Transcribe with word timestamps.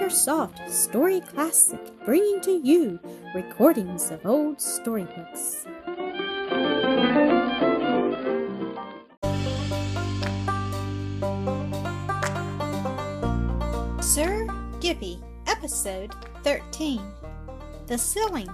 AcreSoft 0.00 0.70
Story 0.70 1.20
Classic, 1.20 1.78
bringing 2.06 2.40
to 2.40 2.52
you 2.52 2.98
recordings 3.34 4.10
of 4.10 4.24
old 4.24 4.58
storybooks. 4.58 5.66
Sir 14.00 14.46
Gibbie, 14.80 15.22
Episode 15.46 16.14
13 16.44 17.02
The 17.86 17.98
Ceiling. 17.98 18.48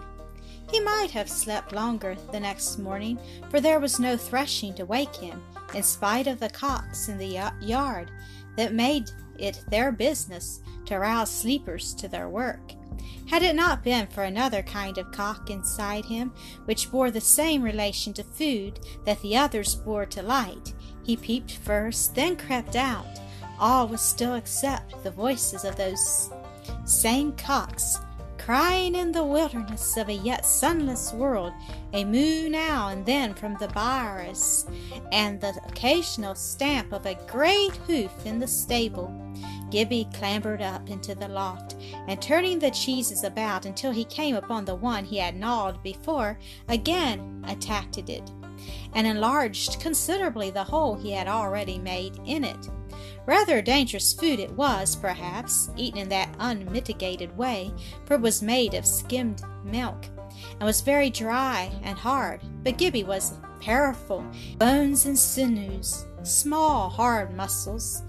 He 0.73 0.81
might 0.81 1.13
have 1.13 1.31
slept 1.31 1.73
longer 1.73 2.17
the 2.33 2.41
next 2.41 2.79
morning, 2.79 3.21
for 3.51 3.61
there 3.61 3.79
was 3.79 4.01
no 4.01 4.17
threshing 4.17 4.75
to 4.75 4.85
wake 4.85 5.15
him, 5.15 5.41
in 5.75 5.85
spite 5.85 6.27
of 6.27 6.41
the 6.41 6.51
cocks 6.51 7.09
in 7.09 7.19
the 7.19 7.53
yard 7.61 8.11
that 8.57 8.75
made 8.75 9.13
it 9.39 9.65
their 9.69 9.93
business 9.93 10.61
to 10.87 10.99
rouse 10.99 11.31
sleepers 11.31 11.95
to 11.95 12.09
their 12.09 12.29
work. 12.29 12.73
Had 13.29 13.43
it 13.43 13.57
not 13.57 13.83
been 13.83 14.07
for 14.07 14.23
another 14.23 14.63
kind 14.63 14.99
of 14.99 15.11
cock 15.11 15.51
inside 15.51 16.05
him, 16.05 16.33
which 16.65 16.91
bore 16.91 17.11
the 17.11 17.21
same 17.21 17.63
relation 17.63 18.13
to 18.15 18.23
food 18.23 18.81
that 19.05 19.21
the 19.21 19.37
others 19.37 19.75
bore 19.75 20.07
to 20.07 20.23
light, 20.23 20.75
he 21.03 21.17
peeped 21.17 21.57
first, 21.59 22.15
then 22.15 22.37
crept 22.37 22.77
out. 22.77 23.07
All 23.59 23.89
was 23.89 24.01
still 24.01 24.35
except 24.35 25.03
the 25.03 25.11
voices 25.11 25.65
of 25.65 25.77
those 25.77 26.31
same 26.85 27.33
cocks 27.33 27.99
crying 28.47 28.95
in 28.95 29.11
the 29.11 29.25
wilderness 29.25 29.97
of 29.97 30.09
a 30.09 30.13
yet 30.13 30.47
sunless 30.47 31.13
world, 31.13 31.53
a 31.93 32.05
moo 32.05 32.49
now 32.49 32.91
and 32.91 33.05
then 33.05 33.35
from 33.35 33.57
the 33.59 33.67
byres, 33.69 34.67
and 35.11 35.41
the 35.41 35.53
occasional 35.67 36.33
stamp 36.33 36.93
of 36.93 37.05
a 37.07 37.19
great 37.27 37.75
hoof 37.89 38.13
in 38.25 38.39
the 38.39 38.47
stable. 38.47 39.26
Gibbie 39.71 40.09
clambered 40.15 40.63
up 40.63 40.89
into 40.89 41.15
the 41.15 41.29
loft, 41.29 41.77
and 42.07 42.21
turning 42.21 42.59
the 42.59 42.71
cheeses 42.71 43.25
about 43.25 43.67
until 43.67 43.91
he 43.93 44.05
came 44.05 44.37
upon 44.37 44.65
the 44.65 44.75
one 44.75 45.05
he 45.05 45.19
had 45.19 45.37
gnawed 45.37 45.83
before, 45.83 46.39
again 46.69 47.45
attacked 47.49 47.99
it, 47.99 48.31
and 48.95 49.07
enlarged 49.07 49.81
considerably 49.81 50.51
the 50.51 50.65
hole 50.65 50.95
he 50.95 51.11
had 51.11 51.29
already 51.29 51.79
made 51.79 52.19
in 52.25 52.45
it. 52.45 52.69
Rather 53.27 53.61
dangerous 53.61 54.13
food 54.13 54.39
it 54.39 54.53
was, 54.53 54.95
perhaps, 54.95 55.69
eaten 55.77 56.01
in 56.01 56.09
that 56.09 56.35
unmitigated 56.39 57.37
way, 57.37 57.73
for 58.05 58.15
it 58.15 58.21
was 58.21 58.43
made 58.43 58.75
of 58.75 58.87
skimmed 58.87 59.43
milk, 59.65 60.07
and 60.53 60.63
was 60.63 60.81
very 60.81 61.11
dry 61.11 61.73
and 61.83 61.99
hard. 61.99 62.41
But 62.63 62.79
Gibbie 62.79 63.05
was 63.05 63.35
powerful, 63.61 64.25
bones 64.59 65.07
and 65.07 65.19
sinews, 65.19 66.07
small 66.23 66.89
hard 66.89 67.35
muscles, 67.35 68.03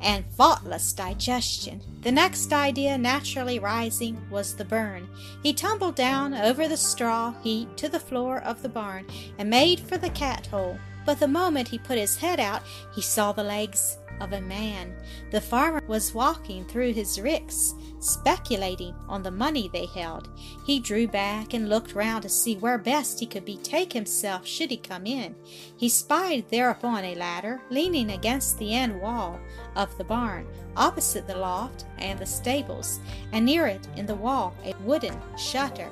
and 0.00 0.24
faultless 0.26 0.92
digestion. 0.92 1.80
The 2.02 2.12
next 2.12 2.52
idea 2.52 2.96
naturally 2.98 3.58
rising 3.58 4.18
was 4.30 4.54
the 4.54 4.64
burn. 4.64 5.08
He 5.42 5.52
tumbled 5.52 5.94
down 5.94 6.34
over 6.34 6.68
the 6.68 6.76
straw 6.76 7.34
heap 7.42 7.74
to 7.76 7.88
the 7.88 8.00
floor 8.00 8.42
of 8.42 8.62
the 8.62 8.68
barn 8.68 9.06
and 9.38 9.50
made 9.50 9.80
for 9.80 9.98
the 9.98 10.10
cat 10.10 10.46
hole. 10.46 10.78
But 11.04 11.20
the 11.20 11.28
moment 11.28 11.68
he 11.68 11.78
put 11.78 11.98
his 11.98 12.16
head 12.16 12.40
out, 12.40 12.62
he 12.94 13.00
saw 13.00 13.32
the 13.32 13.44
legs 13.44 13.98
of 14.20 14.32
a 14.32 14.40
man. 14.40 14.94
The 15.30 15.40
farmer 15.40 15.82
was 15.86 16.14
walking 16.14 16.64
through 16.64 16.92
his 16.92 17.20
ricks, 17.20 17.74
speculating 18.00 18.94
on 19.08 19.22
the 19.22 19.30
money 19.30 19.68
they 19.72 19.86
held. 19.86 20.28
He 20.64 20.80
drew 20.80 21.06
back 21.06 21.54
and 21.54 21.68
looked 21.68 21.94
round 21.94 22.22
to 22.22 22.28
see 22.28 22.56
where 22.56 22.78
best 22.78 23.20
he 23.20 23.26
could 23.26 23.44
betake 23.44 23.92
himself 23.92 24.46
should 24.46 24.70
he 24.70 24.76
come 24.76 25.06
in. 25.06 25.34
He 25.76 25.88
spied 25.88 26.48
thereupon 26.48 27.04
a 27.04 27.14
ladder 27.14 27.60
leaning 27.70 28.10
against 28.10 28.58
the 28.58 28.74
end 28.74 29.00
wall 29.00 29.40
of 29.74 29.96
the 29.98 30.04
barn, 30.04 30.46
opposite 30.76 31.26
the 31.26 31.36
loft 31.36 31.84
and 31.98 32.18
the 32.18 32.26
stables, 32.26 33.00
and 33.32 33.44
near 33.44 33.66
it 33.66 33.86
in 33.96 34.06
the 34.06 34.14
wall 34.14 34.54
a 34.64 34.74
wooden 34.82 35.16
shutter 35.36 35.90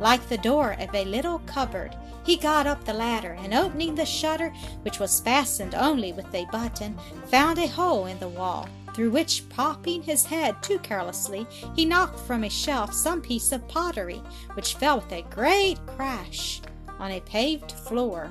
like 0.00 0.26
the 0.28 0.38
door 0.38 0.76
of 0.80 0.94
a 0.94 1.04
little 1.04 1.38
cupboard. 1.40 1.94
He 2.30 2.36
got 2.36 2.68
up 2.68 2.84
the 2.84 2.94
ladder, 2.94 3.36
and 3.40 3.52
opening 3.52 3.96
the 3.96 4.06
shutter, 4.06 4.50
which 4.82 5.00
was 5.00 5.18
fastened 5.18 5.74
only 5.74 6.12
with 6.12 6.32
a 6.32 6.46
button, 6.52 6.96
found 7.26 7.58
a 7.58 7.66
hole 7.66 8.06
in 8.06 8.20
the 8.20 8.28
wall, 8.28 8.68
through 8.94 9.10
which, 9.10 9.48
popping 9.48 10.00
his 10.00 10.26
head 10.26 10.62
too 10.62 10.78
carelessly, 10.78 11.44
he 11.74 11.84
knocked 11.84 12.20
from 12.20 12.44
a 12.44 12.48
shelf 12.48 12.94
some 12.94 13.20
piece 13.20 13.50
of 13.50 13.66
pottery, 13.66 14.22
which 14.54 14.76
fell 14.76 15.00
with 15.00 15.10
a 15.10 15.22
great 15.22 15.84
crash 15.88 16.60
on 17.00 17.10
a 17.10 17.20
paved 17.22 17.72
floor. 17.72 18.30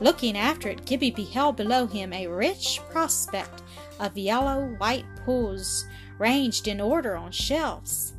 Looking 0.00 0.36
after 0.36 0.68
it, 0.68 0.84
Gibbie 0.84 1.10
beheld 1.10 1.56
below 1.56 1.86
him 1.86 2.12
a 2.12 2.26
rich 2.26 2.78
prospect 2.90 3.62
of 3.98 4.18
yellow 4.18 4.66
white 4.76 5.06
pools 5.24 5.86
ranged 6.18 6.68
in 6.68 6.78
order 6.78 7.16
on 7.16 7.32
shelves. 7.32 8.12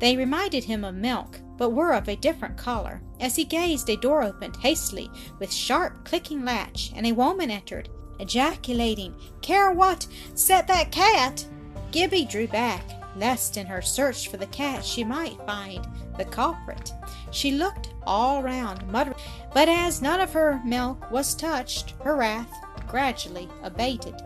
They 0.00 0.18
reminded 0.18 0.64
him 0.64 0.84
of 0.84 0.96
milk, 0.96 1.40
but 1.56 1.70
were 1.70 1.94
of 1.94 2.08
a 2.08 2.16
different 2.16 2.58
color. 2.58 3.00
As 3.24 3.36
he 3.36 3.44
gazed, 3.44 3.88
a 3.88 3.96
door 3.96 4.22
opened 4.22 4.56
hastily 4.56 5.10
with 5.38 5.50
sharp 5.50 6.04
clicking 6.04 6.44
latch, 6.44 6.92
and 6.94 7.06
a 7.06 7.12
woman 7.12 7.50
entered, 7.50 7.88
ejaculating, 8.20 9.14
Care 9.40 9.72
what? 9.72 10.06
Set 10.34 10.66
that 10.66 10.92
cat! 10.92 11.46
Gibbie 11.90 12.26
drew 12.26 12.46
back, 12.46 12.84
lest 13.16 13.56
in 13.56 13.64
her 13.64 13.80
search 13.80 14.28
for 14.28 14.36
the 14.36 14.48
cat 14.48 14.84
she 14.84 15.04
might 15.04 15.40
find 15.46 15.88
the 16.18 16.26
culprit. 16.26 16.92
She 17.30 17.52
looked 17.52 17.94
all 18.06 18.42
round, 18.42 18.86
muttering, 18.88 19.16
but 19.54 19.70
as 19.70 20.02
none 20.02 20.20
of 20.20 20.34
her 20.34 20.60
milk 20.62 21.10
was 21.10 21.34
touched, 21.34 21.94
her 22.02 22.16
wrath 22.16 22.52
gradually 22.86 23.48
abated. 23.62 24.16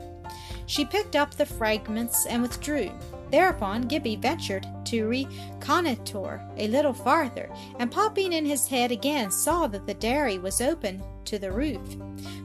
She 0.67 0.85
picked 0.85 1.15
up 1.15 1.35
the 1.35 1.47
fragments 1.47 2.27
and 2.27 2.43
withdrew. 2.43 2.91
Thereupon 3.31 3.83
Gibbie 3.83 4.17
ventured 4.17 4.67
to 4.91 5.07
reconnoitre 5.07 6.43
a 6.57 6.69
little 6.69 6.93
farther, 6.93 7.51
and 7.79 7.91
popping 7.91 8.33
in 8.33 8.45
his 8.45 8.67
head 8.67 8.91
again 8.91 9.31
saw 9.31 9.67
that 9.67 9.87
the 9.87 9.95
dairy 9.95 10.39
was 10.39 10.61
open 10.61 11.03
to 11.25 11.39
the 11.39 11.53
roof. 11.53 11.97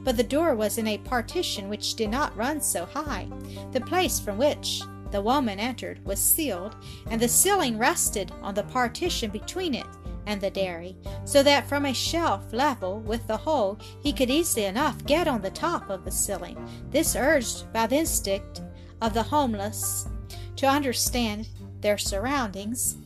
But 0.04 0.16
the 0.16 0.22
door 0.22 0.54
was 0.54 0.78
in 0.78 0.88
a 0.88 0.98
partition 0.98 1.68
which 1.68 1.94
did 1.94 2.10
not 2.10 2.36
run 2.36 2.60
so 2.60 2.84
high. 2.84 3.28
The 3.72 3.80
place 3.80 4.20
from 4.20 4.36
which 4.38 4.82
the 5.10 5.22
woman 5.22 5.58
entered 5.58 6.04
was 6.04 6.18
sealed, 6.18 6.76
and 7.10 7.20
the 7.20 7.28
ceiling 7.28 7.78
rested 7.78 8.32
on 8.42 8.54
the 8.54 8.64
partition 8.64 9.30
between 9.30 9.74
it 9.74 9.86
and 10.26 10.40
the 10.40 10.50
dairy, 10.50 10.96
so 11.24 11.42
that 11.42 11.68
from 11.68 11.86
a 11.86 11.94
shelf 11.94 12.52
level 12.52 13.00
with 13.00 13.26
the 13.26 13.36
hole 13.36 13.78
he 14.02 14.12
could 14.12 14.30
easily 14.30 14.64
enough 14.64 15.04
get 15.06 15.28
on 15.28 15.42
the 15.42 15.50
top 15.50 15.88
of 15.88 16.04
the 16.04 16.10
ceiling. 16.10 16.56
This 16.90 17.14
urged 17.14 17.72
by 17.72 17.86
the 17.86 17.96
instinct 17.96 18.62
of 19.00 19.14
the 19.14 19.22
homeless 19.22 20.08
to 20.56 20.66
understand 20.66 21.48
their 21.84 21.98
surroundings, 21.98 22.96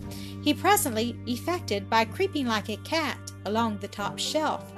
he 0.42 0.54
presently 0.54 1.18
effected 1.26 1.90
by 1.90 2.04
creeping 2.04 2.46
like 2.46 2.68
a 2.68 2.76
cat 2.78 3.18
along 3.44 3.76
the 3.78 3.88
top 3.88 4.18
shelf. 4.18 4.72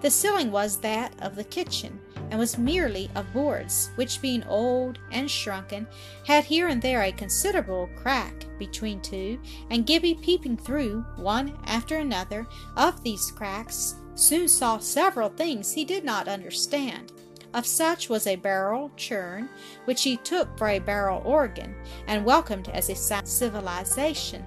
The 0.00 0.10
ceiling 0.10 0.50
was 0.50 0.78
that 0.78 1.14
of 1.20 1.36
the 1.36 1.44
kitchen, 1.44 2.00
and 2.30 2.38
was 2.38 2.56
merely 2.56 3.10
of 3.14 3.30
boards, 3.34 3.90
which, 3.96 4.22
being 4.22 4.42
old 4.44 4.98
and 5.12 5.30
shrunken, 5.30 5.86
had 6.26 6.44
here 6.44 6.68
and 6.68 6.80
there 6.80 7.02
a 7.02 7.12
considerable 7.12 7.90
crack 7.96 8.46
between 8.58 9.00
two, 9.02 9.38
and 9.68 9.86
Gibbie 9.86 10.14
peeping 10.22 10.56
through 10.56 11.04
one 11.16 11.58
after 11.66 11.98
another 11.98 12.46
of 12.78 13.02
these 13.02 13.30
cracks 13.30 13.96
soon 14.14 14.48
saw 14.48 14.78
several 14.78 15.28
things 15.28 15.72
he 15.72 15.84
did 15.84 16.02
not 16.02 16.28
understand. 16.28 17.12
Of 17.54 17.66
such 17.68 18.08
was 18.08 18.26
a 18.26 18.34
barrel 18.34 18.90
churn, 18.96 19.48
which 19.84 20.02
he 20.02 20.16
took 20.16 20.58
for 20.58 20.66
a 20.66 20.80
barrel 20.80 21.22
organ, 21.24 21.76
and 22.08 22.24
welcomed 22.24 22.68
as 22.70 22.90
a 22.90 22.96
sign 22.96 23.22
of 23.22 23.28
civilization. 23.28 24.44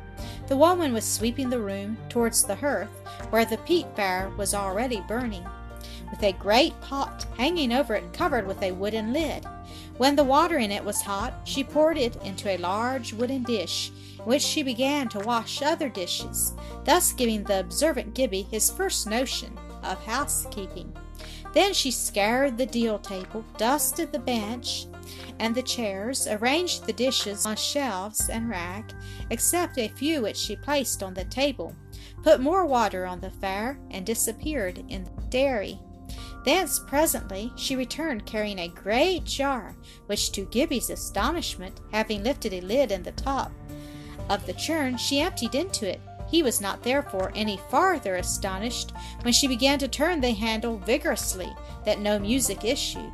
The 0.48 0.58
woman 0.58 0.94
was 0.94 1.06
sweeping 1.06 1.50
the 1.50 1.62
room 1.62 1.98
towards 2.10 2.44
the 2.44 2.56
hearth, 2.56 2.90
where 3.30 3.46
the 3.46 3.60
peat 3.60 3.86
fire 3.96 4.30
was 4.38 4.54
already 4.54 5.02
burning, 5.08 5.46
with 6.12 6.22
a 6.22 6.34
great 6.34 6.80
pot 6.82 7.26
hanging 7.38 7.72
over 7.72 7.96
it 7.96 8.12
covered 8.12 8.46
with 8.46 8.62
a 8.62 8.74
wooden 8.74 9.14
lid. 9.14 9.46
When 9.96 10.18
the 10.18 10.26
water 10.26 10.58
in 10.58 10.74
it 10.74 10.84
was 10.84 11.02
hot, 11.02 11.34
she 11.46 11.64
poured 11.64 11.98
it 11.98 12.22
into 12.26 12.50
a 12.50 12.58
large 12.58 13.14
wooden 13.14 13.44
dish, 13.44 13.90
in 14.20 14.26
which 14.26 14.42
she 14.42 14.64
began 14.64 15.08
to 15.10 15.20
wash 15.20 15.62
other 15.62 15.88
dishes, 15.88 16.54
thus 16.84 17.14
giving 17.14 17.46
the 17.46 17.62
observant 17.62 18.16
Gibbie 18.16 18.48
his 18.52 18.70
first 18.70 19.08
notion 19.08 19.58
of 19.82 20.04
housekeeping. 20.04 20.94
Then 21.58 21.74
she 21.74 21.90
scoured 21.90 22.56
the 22.60 22.68
deal 22.68 23.00
table, 23.00 23.44
dusted 23.58 24.12
the 24.12 24.20
bench 24.20 24.86
and 25.40 25.56
the 25.56 25.64
chairs, 25.64 26.28
arranged 26.28 26.86
the 26.86 26.94
dishes 26.94 27.48
on 27.48 27.56
shelves 27.56 28.30
and 28.30 28.48
rack, 28.48 28.92
except 29.32 29.80
a 29.80 29.88
few 29.88 30.22
which 30.22 30.38
she 30.38 30.56
placed 30.56 31.02
on 31.02 31.16
the 31.16 31.26
table, 31.26 31.76
put 32.22 32.42
more 32.42 32.68
water 32.68 33.08
on 33.08 33.22
the 33.22 33.32
fire, 33.32 33.80
and 33.90 34.06
disappeared 34.06 34.86
in 34.88 35.06
the 35.06 35.10
dairy. 35.30 35.80
Thence 36.46 36.78
presently 36.78 37.52
she 37.56 37.76
returned 37.76 38.28
carrying 38.28 38.60
a 38.60 38.68
great 38.68 39.24
jar, 39.24 39.76
which 40.06 40.32
to 40.34 40.46
Gibbie's 40.46 40.92
astonishment, 40.92 41.82
having 41.92 42.22
lifted 42.22 42.54
a 42.54 42.62
lid 42.62 42.92
in 42.92 43.02
the 43.02 43.14
top 43.14 43.52
of 44.30 44.46
the 44.46 44.54
churn, 44.54 44.96
she 44.96 45.22
emptied 45.22 45.56
into 45.56 45.90
it, 45.90 46.02
he 46.30 46.44
was 46.44 46.62
not 46.62 46.84
therefore 46.84 47.32
any 47.36 47.58
farther 47.70 48.16
astonished 48.16 48.92
when 49.22 49.34
she 49.34 49.48
began 49.48 49.80
to 49.80 49.88
turn 49.88 50.22
the 50.22 50.32
handle 50.32 50.78
vigorously 50.78 51.54
that 51.86 52.00
no 52.00 52.20
music 52.20 52.64
issued. 52.64 53.14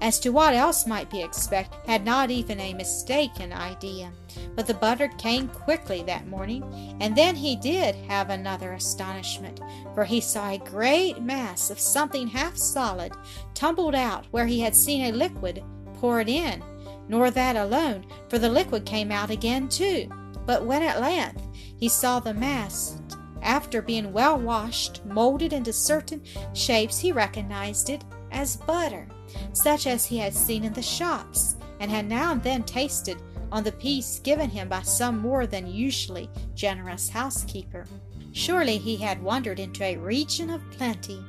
As 0.00 0.18
to 0.20 0.30
what 0.30 0.54
else 0.54 0.86
might 0.86 1.10
be 1.10 1.22
expected, 1.22 1.78
had 1.86 2.04
not 2.04 2.30
even 2.30 2.60
a 2.60 2.74
mistaken 2.74 3.52
idea. 3.52 4.12
But 4.54 4.66
the 4.66 4.74
butter 4.74 5.08
came 5.08 5.48
quickly 5.48 6.02
that 6.02 6.28
morning, 6.28 6.96
and 7.00 7.16
then 7.16 7.34
he 7.34 7.56
did 7.56 7.94
have 8.08 8.28
another 8.28 8.72
astonishment, 8.72 9.60
for 9.94 10.04
he 10.04 10.20
saw 10.20 10.50
a 10.50 10.58
great 10.58 11.22
mass 11.22 11.70
of 11.70 11.78
something 11.78 12.26
half 12.26 12.56
solid 12.56 13.12
tumbled 13.54 13.94
out 13.94 14.26
where 14.30 14.46
he 14.46 14.60
had 14.60 14.76
seen 14.76 15.06
a 15.06 15.16
liquid 15.16 15.62
poured 15.94 16.28
in. 16.28 16.62
Nor 17.08 17.30
that 17.30 17.56
alone, 17.56 18.04
for 18.28 18.38
the 18.38 18.48
liquid 18.48 18.84
came 18.84 19.10
out 19.10 19.30
again 19.30 19.68
too. 19.68 20.08
But 20.46 20.66
when 20.66 20.82
at 20.82 21.00
length 21.00 21.42
he 21.78 21.88
saw 21.88 22.20
the 22.20 22.34
mass, 22.34 22.98
after 23.44 23.82
being 23.82 24.12
well 24.12 24.38
washed, 24.38 25.04
molded 25.04 25.52
into 25.52 25.72
certain 25.72 26.22
shapes, 26.54 26.98
he 26.98 27.12
recognized 27.12 27.90
it 27.90 28.02
as 28.32 28.56
butter, 28.56 29.06
such 29.52 29.86
as 29.86 30.06
he 30.06 30.16
had 30.16 30.34
seen 30.34 30.64
in 30.64 30.72
the 30.72 30.82
shops, 30.82 31.56
and 31.78 31.90
had 31.90 32.08
now 32.08 32.32
and 32.32 32.42
then 32.42 32.62
tasted 32.62 33.18
on 33.52 33.62
the 33.62 33.72
piece 33.72 34.18
given 34.20 34.48
him 34.48 34.68
by 34.68 34.80
some 34.80 35.18
more 35.18 35.46
than 35.46 35.66
usually 35.66 36.30
generous 36.54 37.10
housekeeper. 37.10 37.84
Surely 38.32 38.78
he 38.78 38.96
had 38.96 39.22
wandered 39.22 39.60
into 39.60 39.84
a 39.84 39.96
region 39.98 40.48
of 40.48 40.68
plenty. 40.70 41.22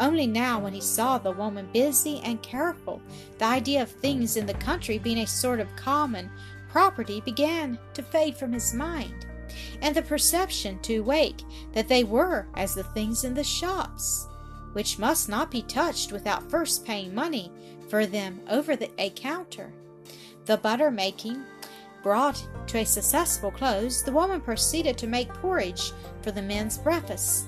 Only 0.00 0.26
now, 0.26 0.58
when 0.58 0.72
he 0.72 0.80
saw 0.80 1.16
the 1.16 1.30
woman 1.30 1.68
busy 1.72 2.20
and 2.24 2.42
careful, 2.42 3.00
the 3.38 3.44
idea 3.44 3.82
of 3.82 3.90
things 3.90 4.36
in 4.36 4.46
the 4.46 4.54
country 4.54 4.98
being 4.98 5.18
a 5.18 5.26
sort 5.26 5.60
of 5.60 5.76
common 5.76 6.28
property 6.68 7.20
began 7.20 7.78
to 7.94 8.02
fade 8.02 8.36
from 8.36 8.52
his 8.52 8.74
mind, 8.74 9.26
and 9.80 9.94
the 9.94 10.02
perception 10.02 10.78
to 10.80 11.00
wake 11.00 11.42
that 11.72 11.88
they 11.88 12.04
were 12.04 12.46
as 12.54 12.74
the 12.74 12.84
things 12.84 13.24
in 13.24 13.34
the 13.34 13.44
shops 13.44 14.28
which 14.72 14.98
must 14.98 15.28
not 15.28 15.50
be 15.50 15.62
touched 15.62 16.12
without 16.12 16.50
first 16.50 16.84
paying 16.84 17.14
money 17.14 17.52
for 17.88 18.06
them 18.06 18.40
over 18.48 18.74
the, 18.76 18.90
a 18.98 19.10
counter. 19.10 19.72
The 20.46 20.56
butter 20.56 20.90
making 20.90 21.44
brought 22.02 22.44
to 22.66 22.78
a 22.78 22.86
successful 22.86 23.50
close, 23.50 24.02
the 24.02 24.12
woman 24.12 24.40
proceeded 24.40 24.98
to 24.98 25.06
make 25.06 25.28
porridge 25.34 25.92
for 26.22 26.32
the 26.32 26.42
men's 26.42 26.78
breakfast. 26.78 27.46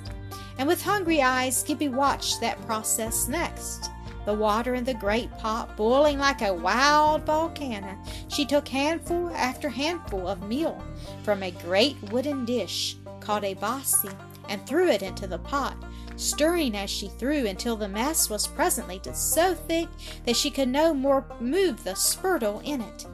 And 0.58 0.68
with 0.68 0.82
hungry 0.82 1.20
eyes, 1.20 1.64
Gibbie 1.64 1.88
watched 1.88 2.40
that 2.40 2.60
process 2.66 3.26
next. 3.26 3.90
The 4.24 4.34
water 4.34 4.74
in 4.74 4.84
the 4.84 4.94
great 4.94 5.30
pot 5.38 5.76
boiling 5.76 6.18
like 6.18 6.40
a 6.40 6.54
wild 6.54 7.26
volcano, 7.26 7.96
she 8.28 8.44
took 8.46 8.68
handful 8.68 9.30
after 9.34 9.68
handful 9.68 10.26
of 10.26 10.48
meal 10.48 10.82
from 11.22 11.42
a 11.42 11.50
great 11.50 11.96
wooden 12.10 12.44
dish 12.44 12.96
called 13.20 13.44
a 13.44 13.54
bossie 13.54 14.16
and 14.48 14.66
threw 14.66 14.88
it 14.88 15.02
into 15.02 15.26
the 15.26 15.38
pot, 15.38 15.76
stirring 16.16 16.76
as 16.76 16.90
she 16.90 17.08
threw 17.08 17.46
until 17.46 17.76
the 17.76 17.88
mess 17.88 18.30
was 18.30 18.46
presently 18.46 19.00
so 19.12 19.54
thick 19.54 19.88
that 20.24 20.36
she 20.36 20.50
could 20.50 20.68
no 20.68 20.94
more 20.94 21.24
move 21.40 21.84
the 21.84 21.94
spurtle 21.94 22.60
in 22.64 22.80
it. 22.80 23.06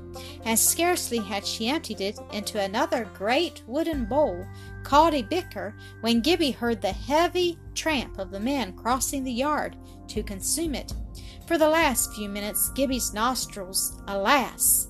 And 0.45 0.59
scarcely 0.59 1.19
had 1.19 1.47
she 1.47 1.69
emptied 1.69 2.01
it 2.01 2.19
into 2.33 2.61
another 2.61 3.09
great 3.15 3.63
wooden 3.67 4.05
bowl 4.05 4.47
called 4.83 5.15
a 5.15 5.23
bicker 5.23 5.77
when 6.01 6.21
Gibbie 6.21 6.55
heard 6.55 6.81
the 6.81 6.93
heavy 6.93 7.59
tramp 7.75 8.19
of 8.19 8.31
the 8.31 8.41
man 8.41 8.73
crossing 8.73 9.25
the 9.25 9.33
yard 9.33 9.77
to 10.09 10.23
consume 10.23 10.75
it. 10.75 10.93
For 11.47 11.59
the 11.59 11.69
last 11.69 12.15
few 12.15 12.29
minutes 12.29 12.71
Gibbie's 12.71 13.13
nostrils, 13.13 14.01
alas, 14.07 14.89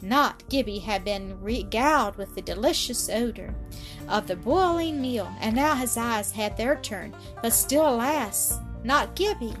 not 0.00 0.48
Gibbie 0.48 0.78
had 0.78 1.04
been 1.04 1.40
regaled 1.40 2.16
with 2.16 2.34
the 2.34 2.42
delicious 2.42 3.08
odor 3.08 3.54
of 4.08 4.26
the 4.26 4.36
boiling 4.36 5.00
meal, 5.00 5.28
and 5.40 5.56
now 5.56 5.74
his 5.74 5.96
eyes 5.96 6.30
had 6.30 6.56
their 6.56 6.76
turn, 6.76 7.14
but 7.42 7.52
still, 7.52 7.88
alas, 7.88 8.58
not 8.84 9.16
Gibbie. 9.16 9.56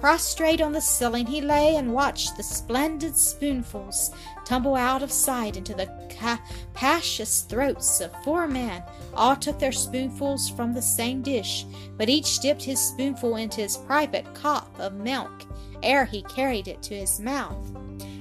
Prostrate 0.00 0.60
on 0.60 0.72
the 0.72 0.80
ceiling, 0.80 1.26
he 1.26 1.40
lay 1.40 1.74
and 1.74 1.92
watched 1.92 2.36
the 2.36 2.42
splendid 2.42 3.16
spoonfuls 3.16 4.12
tumble 4.44 4.76
out 4.76 5.02
of 5.02 5.10
sight 5.10 5.56
into 5.56 5.74
the 5.74 5.90
capacious 6.08 7.42
throats 7.42 8.00
of 8.00 8.12
four 8.22 8.46
men. 8.46 8.82
All 9.14 9.34
took 9.34 9.58
their 9.58 9.72
spoonfuls 9.72 10.48
from 10.50 10.72
the 10.72 10.82
same 10.82 11.20
dish, 11.20 11.66
but 11.96 12.08
each 12.08 12.38
dipped 12.38 12.62
his 12.62 12.80
spoonful 12.80 13.36
into 13.36 13.60
his 13.60 13.76
private 13.76 14.32
cup 14.34 14.70
of 14.78 14.94
milk 14.94 15.44
ere 15.82 16.04
he 16.04 16.22
carried 16.22 16.68
it 16.68 16.82
to 16.82 16.94
his 16.94 17.20
mouth. 17.20 17.70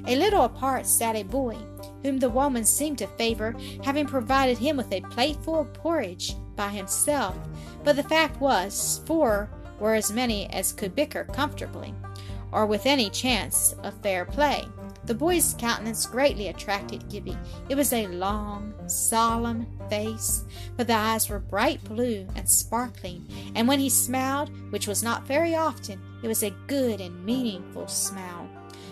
A 0.07 0.15
little 0.15 0.43
apart 0.43 0.85
sat 0.85 1.15
a 1.15 1.23
boy, 1.23 1.57
whom 2.03 2.19
the 2.19 2.29
woman 2.29 2.63
seemed 2.63 2.97
to 2.99 3.07
favor, 3.07 3.55
having 3.83 4.05
provided 4.05 4.57
him 4.57 4.77
with 4.77 4.91
a 4.91 5.01
plateful 5.01 5.59
of 5.59 5.73
porridge 5.73 6.35
by 6.55 6.69
himself. 6.69 7.35
But 7.83 7.95
the 7.95 8.03
fact 8.03 8.39
was, 8.39 9.01
four 9.05 9.49
were 9.79 9.93
as 9.93 10.11
many 10.11 10.47
as 10.47 10.73
could 10.73 10.95
bicker 10.95 11.23
comfortably, 11.25 11.93
or 12.51 12.65
with 12.65 12.85
any 12.85 13.09
chance 13.09 13.75
of 13.83 14.01
fair 14.01 14.25
play. 14.25 14.65
The 15.05 15.15
boy's 15.15 15.55
countenance 15.57 16.05
greatly 16.05 16.49
attracted 16.49 17.07
Gibbie. 17.09 17.37
It 17.69 17.75
was 17.75 17.93
a 17.93 18.07
long, 18.07 18.73
solemn 18.87 19.65
face, 19.89 20.43
but 20.75 20.87
the 20.87 20.95
eyes 20.95 21.29
were 21.29 21.39
bright 21.39 21.81
blue 21.85 22.27
and 22.35 22.49
sparkling, 22.49 23.25
and 23.55 23.67
when 23.67 23.79
he 23.79 23.89
smiled, 23.89 24.51
which 24.71 24.87
was 24.87 25.03
not 25.03 25.25
very 25.25 25.55
often, 25.55 26.01
it 26.23 26.27
was 26.27 26.43
a 26.43 26.53
good 26.67 26.99
and 26.99 27.25
meaningful 27.25 27.87
smile. 27.87 28.49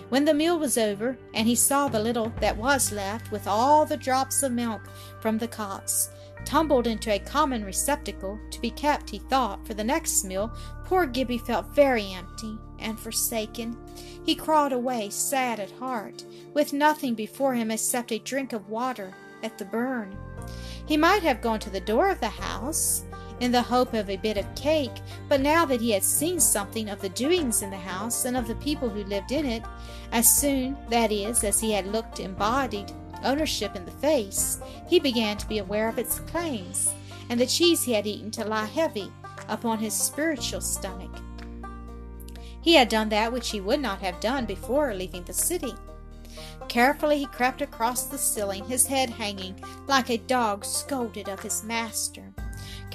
When 0.08 0.24
the 0.24 0.34
meal 0.34 0.58
was 0.58 0.78
over, 0.78 1.18
and 1.34 1.48
he 1.48 1.56
saw 1.56 1.88
the 1.88 2.00
little 2.00 2.32
that 2.40 2.56
was 2.56 2.92
left, 2.92 3.32
with 3.32 3.48
all 3.48 3.86
the 3.86 3.98
drops 3.98 4.44
of 4.44 4.52
milk 4.52 4.82
from 5.20 5.38
the 5.38 5.48
cops, 5.48 6.10
tumbled 6.46 6.88
into 6.88 7.12
a 7.12 7.20
common 7.20 7.66
receptacle, 7.66 8.40
to 8.52 8.62
be 8.62 8.70
kept, 8.70 9.10
he 9.10 9.20
thought, 9.20 9.66
for 9.66 9.74
the 9.74 9.84
next 9.84 10.24
meal, 10.24 10.56
poor 10.86 11.06
Gibbie 11.06 11.38
felt 11.38 11.76
very 11.76 12.14
empty 12.14 12.58
and 12.80 13.00
forsaken. 13.00 13.78
He 14.24 14.36
crawled 14.36 14.74
away, 14.74 15.10
sad 15.10 15.60
at 15.60 15.72
heart, 15.72 16.24
with 16.54 16.74
nothing 16.74 17.16
before 17.16 17.54
him 17.54 17.72
except 17.72 18.12
a 18.12 18.20
drink 18.20 18.54
of 18.54 18.70
water 18.70 19.14
at 19.44 19.58
the 19.58 19.66
burn. 19.66 20.16
He 20.86 20.98
might 20.98 21.24
have 21.24 21.42
gone 21.42 21.60
to 21.62 21.70
the 21.70 21.80
door 21.80 22.10
of 22.10 22.20
the 22.20 22.30
house, 22.30 23.04
in 23.40 23.52
the 23.52 23.62
hope 23.62 23.94
of 23.94 24.10
a 24.10 24.18
bit 24.18 24.38
of 24.38 24.56
cake, 24.56 25.02
but 25.28 25.42
now 25.42 25.66
that 25.66 25.82
he 25.82 25.92
had 25.92 26.04
seen 26.04 26.40
something 26.40 26.90
of 26.90 27.02
the 27.02 27.10
doings 27.10 27.62
in 27.62 27.70
the 27.70 27.78
house 27.78 28.26
and 28.26 28.38
of 28.38 28.48
the 28.48 28.56
people 28.56 28.88
who 28.88 29.04
lived 29.04 29.32
in 29.32 29.46
it, 29.46 29.64
as 30.12 30.38
soon, 30.38 30.78
that 30.90 31.12
is, 31.12 31.44
as 31.44 31.60
he 31.60 31.72
had 31.72 31.88
looked 31.88 32.20
embodied 32.20 32.94
ownership 33.25 33.75
in 33.75 33.86
the 33.86 33.92
face, 33.92 34.60
he 34.88 35.00
began 35.00 35.38
to 35.38 35.48
be 35.48 35.57
aware 35.57 35.89
of 35.89 35.98
its 35.98 36.19
claims, 36.19 36.94
and 37.30 37.39
the 37.39 37.45
cheese 37.45 37.83
he 37.83 37.94
had 37.94 38.07
eaten 38.07 38.31
to 38.31 38.45
lie 38.45 38.66
heavy 38.66 39.12
upon 39.48 39.80
his 39.80 39.94
spiritual 39.94 40.62
stomach. 40.62 41.12
He 42.62 42.75
had 42.75 42.89
done 42.89 43.10
that 43.10 43.33
which 43.33 43.50
he 43.50 43.62
would 43.62 43.80
not 43.80 44.00
have 44.00 44.20
done 44.20 44.46
before 44.46 44.94
leaving 44.94 45.24
the 45.24 45.34
city. 45.34 45.74
Carefully 46.67 47.20
he 47.20 47.25
crept 47.27 47.62
across 47.62 48.05
the 48.05 48.17
ceiling, 48.17 48.65
his 48.65 48.88
head 48.88 49.10
hanging 49.10 49.62
like 49.88 50.10
a 50.10 50.17
dog 50.17 50.65
scolded 50.65 51.27
of 51.27 51.41
his 51.41 51.63
master 51.63 52.34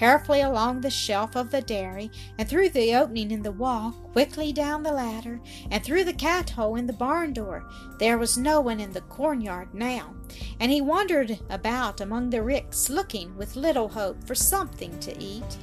carefully 0.01 0.41
along 0.41 0.81
the 0.81 0.89
shelf 0.89 1.37
of 1.37 1.51
the 1.51 1.61
dairy, 1.61 2.11
and 2.39 2.49
through 2.49 2.71
the 2.71 2.95
opening 2.95 3.31
in 3.31 3.43
the 3.43 3.53
wall, 3.53 3.91
quickly 4.13 4.51
down 4.51 4.83
the 4.83 4.91
ladder, 4.91 5.39
and 5.71 5.85
through 5.85 6.03
the 6.03 6.15
cat 6.15 6.49
hole 6.49 6.75
in 6.77 6.87
the 6.87 6.93
barn 6.95 7.35
door. 7.35 7.69
There 7.99 8.17
was 8.17 8.39
no 8.39 8.63
one 8.63 8.81
in 8.81 8.93
the 8.95 9.03
cornyard 9.03 9.75
now, 9.75 10.15
and 10.59 10.73
he 10.73 10.81
wandered 10.81 11.39
about 11.51 12.01
among 12.01 12.31
the 12.31 12.43
ricks, 12.43 12.89
looking 12.89 13.37
with 13.37 13.57
little 13.57 13.91
hope 13.91 14.25
for 14.25 14.35
something 14.35 14.99
to 15.01 15.23
eat. 15.23 15.59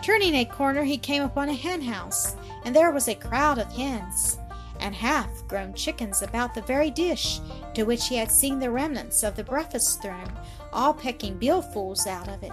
Turning 0.00 0.36
a 0.36 0.44
corner, 0.44 0.84
he 0.84 0.96
came 0.96 1.24
upon 1.24 1.48
a 1.48 1.52
hen 1.52 1.82
house, 1.82 2.36
and 2.64 2.76
there 2.76 2.92
was 2.92 3.08
a 3.08 3.16
crowd 3.16 3.58
of 3.58 3.72
hens 3.72 4.38
and 4.78 4.94
half 4.94 5.28
grown 5.48 5.74
chickens 5.74 6.22
about 6.22 6.54
the 6.54 6.62
very 6.62 6.90
dish 6.90 7.40
to 7.74 7.84
which 7.84 8.08
he 8.08 8.16
had 8.16 8.30
seen 8.30 8.58
the 8.58 8.70
remnants 8.70 9.22
of 9.22 9.36
the 9.36 9.44
breakfast 9.44 10.02
thrown, 10.02 10.30
all 10.72 10.92
pecking 10.92 11.38
billfuls 11.38 12.06
out 12.06 12.28
of 12.28 12.42
it, 12.42 12.52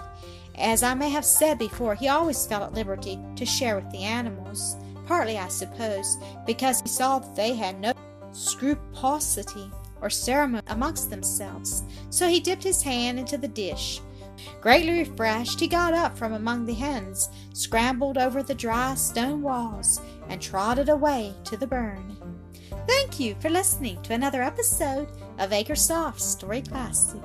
as 0.60 0.82
I 0.82 0.94
may 0.94 1.10
have 1.10 1.24
said 1.24 1.58
before, 1.58 1.94
he 1.94 2.08
always 2.08 2.46
felt 2.46 2.62
at 2.62 2.74
liberty 2.74 3.18
to 3.36 3.46
share 3.46 3.76
with 3.76 3.90
the 3.90 4.04
animals, 4.04 4.76
partly, 5.06 5.38
I 5.38 5.48
suppose, 5.48 6.18
because 6.46 6.80
he 6.80 6.88
saw 6.88 7.18
that 7.18 7.34
they 7.34 7.54
had 7.54 7.80
no 7.80 7.92
scrupulosity 8.32 9.70
or 10.00 10.10
ceremony 10.10 10.62
amongst 10.68 11.10
themselves. 11.10 11.82
So 12.10 12.28
he 12.28 12.40
dipped 12.40 12.62
his 12.62 12.82
hand 12.82 13.18
into 13.18 13.38
the 13.38 13.48
dish. 13.48 14.00
Greatly 14.60 15.00
refreshed, 15.00 15.60
he 15.60 15.66
got 15.66 15.92
up 15.92 16.16
from 16.16 16.32
among 16.32 16.64
the 16.64 16.74
hens, 16.74 17.28
scrambled 17.52 18.16
over 18.16 18.42
the 18.42 18.54
dry 18.54 18.94
stone 18.94 19.42
walls, 19.42 20.00
and 20.28 20.40
trotted 20.40 20.88
away 20.88 21.34
to 21.44 21.56
the 21.56 21.66
burn. 21.66 22.16
Thank 22.86 23.20
you 23.20 23.34
for 23.40 23.50
listening 23.50 24.02
to 24.02 24.14
another 24.14 24.42
episode 24.42 25.08
of 25.38 25.50
Acresoft 25.50 26.20
Story 26.20 26.62
Classic. 26.62 27.22